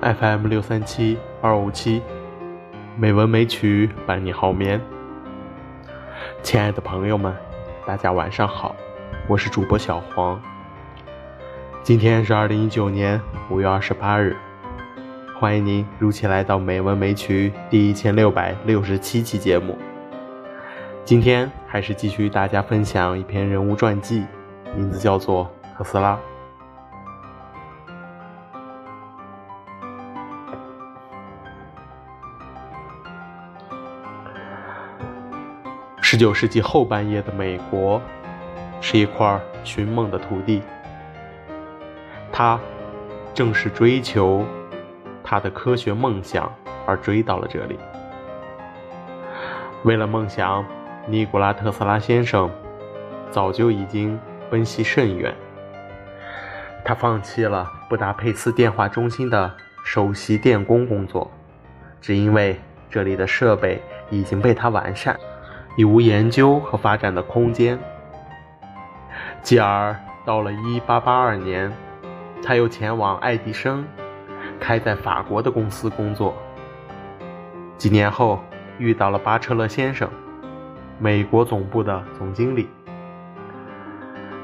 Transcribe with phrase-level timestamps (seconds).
[0.00, 2.00] FM 六三七二五七，
[2.96, 4.80] 美文美曲伴你好眠。
[6.42, 7.34] 亲爱的朋友们，
[7.84, 8.74] 大家晚上好，
[9.28, 10.40] 我是主播小黄。
[11.82, 14.34] 今天是二零一九年五月二十八日，
[15.38, 19.76] 欢迎您如期来到美文美曲第一千六百六十七期节目。
[21.04, 24.24] 今天还是继续与大家分享一篇人物传记，
[24.74, 26.18] 名字叫做特斯拉。
[36.20, 37.98] 十九世纪后半叶的美国，
[38.82, 40.60] 是一块寻梦的土地。
[42.30, 42.60] 他
[43.32, 44.44] 正是追求
[45.24, 46.54] 他的科学梦想
[46.84, 47.78] 而追到了这里。
[49.82, 50.62] 为了梦想，
[51.06, 52.50] 尼古拉·特斯拉先生
[53.30, 55.34] 早就已经奔袭甚远。
[56.84, 59.50] 他放弃了布达佩斯电话中心的
[59.86, 61.30] 首席电工工作，
[61.98, 65.18] 只因为这里的设备已经被他完善。
[65.76, 67.78] 已无研究和发展的空间。
[69.42, 71.72] 继而到了1882年，
[72.42, 73.86] 他又前往爱迪生
[74.58, 76.34] 开在法国的公司工作。
[77.78, 78.40] 几年后，
[78.78, 80.08] 遇到了巴彻勒先生，
[80.98, 82.68] 美国总部的总经理。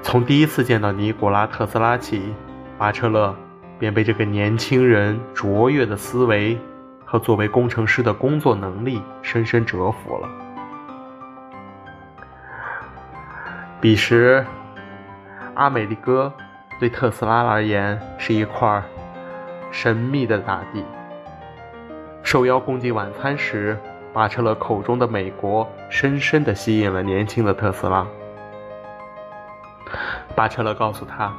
[0.03, 2.35] 从第一次见到尼古拉·特斯拉起，
[2.79, 3.35] 巴彻勒
[3.79, 6.59] 便被这个年轻人卓越的思维
[7.05, 10.46] 和作为工程师的工作能力深深折服了。
[13.87, 14.45] 彼时，
[15.55, 16.33] 阿美利哥
[16.81, 18.83] 对特斯拉而言是一块
[19.71, 20.85] 神秘的大地。
[22.25, 23.79] 受邀共进晚餐时，
[24.13, 28.05] 巴彻勒口中的美国深深地吸引了年轻的特斯拉。
[30.35, 31.33] 巴彻勒告诉他，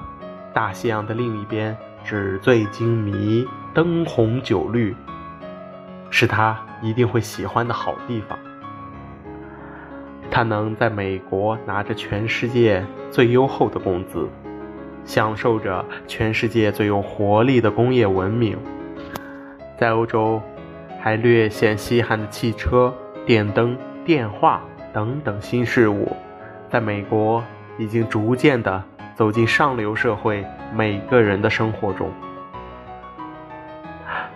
[0.54, 4.96] 大西洋的另一边纸醉金迷、灯红酒绿，
[6.10, 8.40] 是他一定会喜欢的好地方。
[10.38, 14.30] 他能在美国拿着全世界最优厚的工资，
[15.04, 18.56] 享受着全世界最有活力的工业文明，
[19.80, 20.40] 在欧洲
[21.02, 22.94] 还略显稀罕的汽车、
[23.26, 23.76] 电灯、
[24.06, 24.62] 电话
[24.94, 26.16] 等等新事物，
[26.70, 27.44] 在美国
[27.80, 28.84] 已经逐渐的
[29.16, 32.12] 走进上流社会每个人的生活中。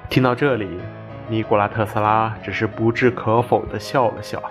[0.09, 0.67] 听到这里，
[1.29, 4.41] 尼古拉特斯拉只是不置可否的笑了笑。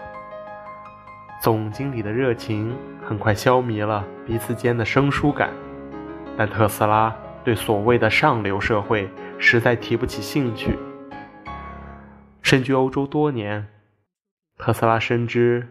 [1.41, 5.49] 总经理的热情很快消弭了彼此间的生疏感，
[6.37, 9.09] 但特斯拉对所谓的上流社会
[9.39, 10.79] 实在提不起兴趣。
[12.43, 13.67] 身居欧洲多年，
[14.59, 15.67] 特斯拉深知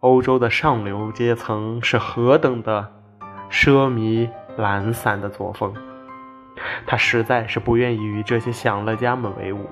[0.00, 2.90] 欧洲的上流阶层是何等的
[3.50, 5.74] 奢靡懒散的作风，
[6.86, 9.68] 他实在是不愿意与这些享乐家们为伍。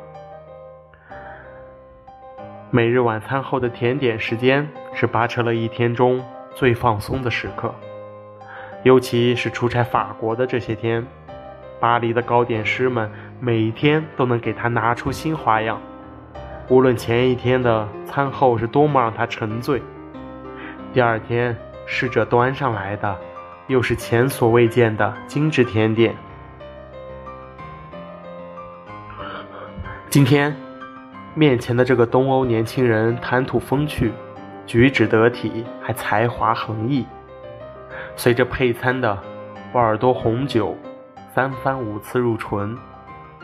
[2.72, 4.68] 每日晚餐后的甜点时间
[5.00, 6.22] 是巴彻勒一天中
[6.55, 7.75] 最放松的时刻，
[8.83, 11.06] 尤其是出差法国的这些天，
[11.81, 15.81] 巴黎的糕点师们每天都能给他拿出新花样。
[16.69, 19.81] 无论前一天的餐后是多么让他沉醉，
[20.93, 21.56] 第二天
[21.87, 23.17] 侍者端上来的
[23.69, 26.15] 又是前所未见的精致甜点。
[30.11, 30.55] 今天。
[31.32, 34.12] 面前的这个东欧年轻人谈吐风趣，
[34.70, 37.04] 举止得体，还才华横溢。
[38.14, 39.19] 随着配餐的
[39.72, 40.78] 波尔多红酒
[41.34, 42.78] 三番五次入唇，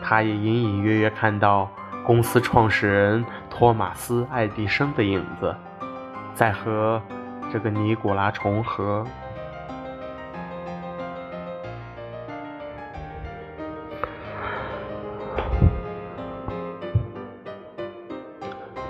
[0.01, 1.69] 他也隐隐约约看到
[2.05, 5.53] 公司创始人托马斯·爱迪生的影子，
[6.33, 7.01] 在和
[7.51, 9.05] 这个尼古拉重合。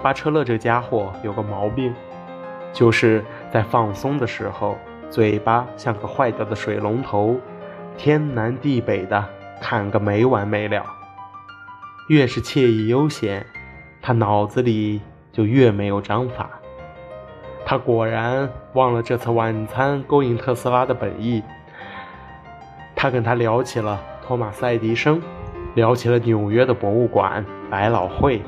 [0.04, 1.94] 巴车勒这家伙有个毛病，
[2.74, 4.78] 就是在放松的时候，
[5.10, 7.40] 嘴巴像个坏掉的水龙头，
[7.98, 9.24] 天南地北的
[9.62, 10.86] 侃个没完没了。
[12.10, 13.46] 越是惬意悠闲，
[14.02, 16.50] 他脑子里就越没有章法。
[17.66, 21.44] 他果然忘了这次晚餐勾引特斯拉的本意。
[22.96, 25.22] 他跟他聊起了托马斯·爱迪生，
[25.76, 28.42] 聊起了纽约的博物馆、百老汇。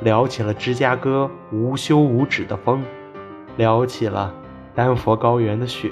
[0.00, 2.82] 聊起了芝加哥无休无止的风，
[3.56, 4.32] 聊起了
[4.74, 5.90] 丹佛高原的雪，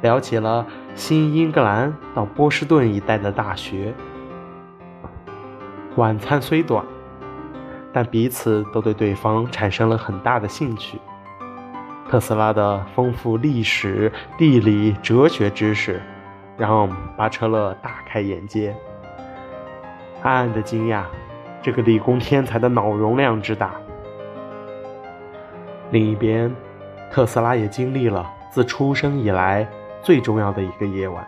[0.00, 0.64] 聊起了
[0.94, 3.92] 新英格兰到波士顿一带的大学。
[5.96, 6.84] 晚餐虽短，
[7.92, 10.98] 但彼此都对对方产生了很大的兴趣。
[12.08, 16.00] 特斯拉的丰富历史、地理、哲学知识，
[16.56, 18.74] 让巴车勒大开眼界。
[20.22, 21.02] 暗暗的惊讶，
[21.60, 23.72] 这个理工天才的脑容量之大。
[25.92, 26.50] 另一边，
[27.10, 29.68] 特斯拉也经历了自出生以来
[30.02, 31.22] 最重要的一个夜晚。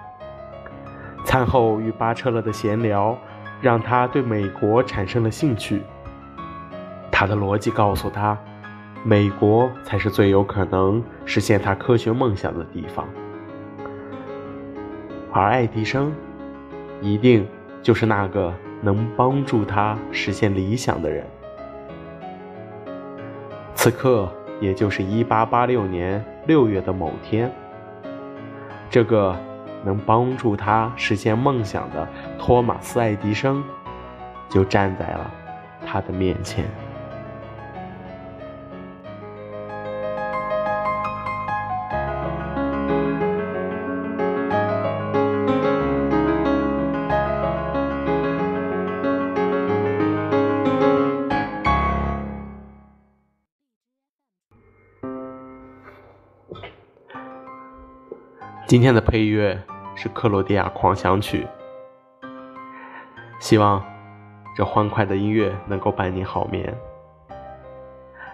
[1.27, 3.17] 餐后与巴彻勒的闲聊，
[3.61, 5.83] 让他对美国产生了兴趣。
[7.13, 8.39] 他的逻辑告诉他，
[9.03, 13.07] 美国才是最有可能实现他科学梦想的地方，
[15.31, 16.11] 而爱迪生，
[17.03, 17.47] 一定
[17.83, 21.27] 就是那个能帮助他实现理想的人。
[23.75, 27.51] 此刻，也就是1886年6月的某天，
[28.89, 29.37] 这个
[29.85, 32.09] 能帮助他实现梦想的
[32.39, 33.63] 托马斯·爱迪生，
[34.49, 35.31] 就站在了
[35.85, 36.65] 他的面前。
[58.75, 59.57] 今天的配乐
[59.95, 61.47] 是克罗地亚狂想曲，
[63.39, 63.81] 希望
[64.57, 66.77] 这欢快的音乐能够伴你好眠。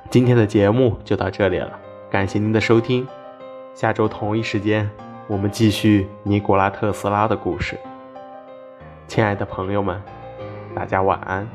[0.09, 1.79] 今天的节目就到这里了，
[2.11, 3.07] 感谢您的收听，
[3.75, 4.91] 下周同一时间
[5.29, 7.79] 我们继续尼古拉特斯拉的故事。
[9.07, 10.03] 亲爱的朋友们，
[10.75, 11.47] 大家晚安。